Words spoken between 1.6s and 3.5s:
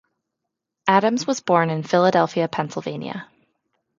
in Philadelphia, Pennsylvania.